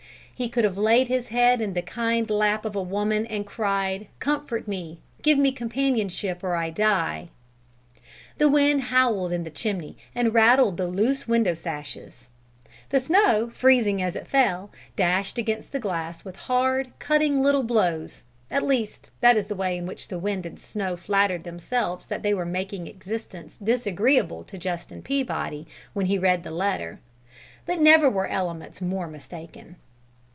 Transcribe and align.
He 0.33 0.49
could 0.49 0.63
have 0.63 0.75
laid 0.75 1.07
his 1.07 1.27
head 1.27 1.61
in 1.61 1.73
the 1.73 1.83
kind 1.83 2.27
lap 2.27 2.65
of 2.65 2.75
a 2.75 2.81
woman 2.81 3.27
and 3.27 3.45
cried: 3.45 4.07
"Comfort 4.17 4.67
me! 4.67 4.97
Give 5.21 5.37
me 5.37 5.51
companionship 5.51 6.43
or 6.43 6.55
I 6.55 6.71
die!" 6.71 7.29
The 8.39 8.49
wind 8.49 8.81
howled 8.85 9.31
in 9.31 9.43
the 9.43 9.51
chimney 9.51 9.97
and 10.15 10.33
rattled 10.33 10.77
the 10.77 10.87
loose 10.87 11.27
window 11.27 11.53
sashes; 11.53 12.27
the 12.89 12.99
snow, 12.99 13.51
freezing 13.53 14.01
as 14.01 14.15
it 14.15 14.25
fell, 14.25 14.71
dashed 14.95 15.37
against 15.37 15.71
the 15.73 15.79
glass 15.79 16.25
with 16.25 16.37
hard, 16.37 16.87
cutting 16.97 17.43
little 17.43 17.61
blows; 17.61 18.23
at 18.49 18.63
least, 18.63 19.11
that 19.19 19.37
is 19.37 19.45
the 19.45 19.53
way 19.53 19.77
in 19.77 19.85
which 19.85 20.07
the 20.07 20.17
wind 20.17 20.47
and 20.47 20.59
snow 20.59 20.97
flattered 20.97 21.43
themselves 21.43 22.07
they 22.07 22.33
were 22.33 22.45
making 22.45 22.87
existence 22.87 23.57
disagreeable 23.57 24.43
to 24.45 24.57
Justin 24.57 25.03
Peabody 25.03 25.67
when 25.93 26.07
he 26.07 26.17
read 26.17 26.41
the 26.43 26.49
letter; 26.49 26.99
but 27.67 27.79
never 27.79 28.09
were 28.09 28.25
elements 28.27 28.81
more 28.81 29.05
mistaken. 29.07 29.75